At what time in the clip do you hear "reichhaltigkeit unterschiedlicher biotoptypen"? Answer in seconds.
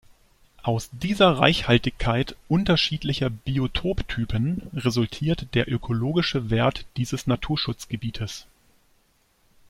1.37-4.63